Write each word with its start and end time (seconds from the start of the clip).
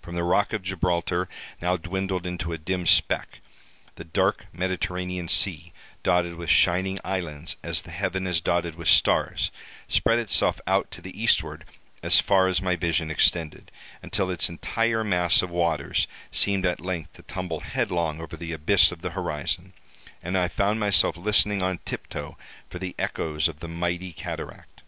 From 0.00 0.14
the 0.14 0.24
rock 0.24 0.54
of 0.54 0.62
Gibraltar, 0.62 1.28
now 1.60 1.76
dwindled 1.76 2.26
into 2.26 2.50
a 2.50 2.56
dim 2.56 2.86
speck, 2.86 3.40
the 3.96 4.04
dark 4.04 4.46
Mediterranean 4.50 5.28
sea, 5.28 5.70
dotted 6.02 6.36
with 6.36 6.48
shining 6.48 6.98
islands 7.04 7.58
as 7.62 7.82
the 7.82 7.90
heaven 7.90 8.26
is 8.26 8.40
dotted 8.40 8.76
with 8.76 8.88
stars, 8.88 9.50
spread 9.86 10.18
itself 10.18 10.62
out 10.66 10.90
to 10.92 11.02
the 11.02 11.12
eastward 11.22 11.66
as 12.02 12.20
far 12.20 12.46
as 12.46 12.62
my 12.62 12.74
vision 12.74 13.10
extended, 13.10 13.70
until 14.02 14.30
its 14.30 14.48
entire 14.48 15.04
mass 15.04 15.42
of 15.42 15.50
waters 15.50 16.06
seemed 16.32 16.64
at 16.64 16.80
length 16.80 17.12
to 17.12 17.22
tumble 17.24 17.60
headlong 17.60 18.18
over 18.18 18.34
the 18.38 18.52
abyss 18.54 18.90
of 18.90 19.02
the 19.02 19.10
horizon, 19.10 19.74
and 20.22 20.38
I 20.38 20.48
found 20.48 20.80
myself 20.80 21.18
listening 21.18 21.60
on 21.62 21.80
tiptoe 21.84 22.38
for 22.70 22.78
the 22.78 22.94
echoes 22.98 23.46
of 23.46 23.60
the 23.60 23.68
mighty 23.68 24.14
cataract. 24.14 24.80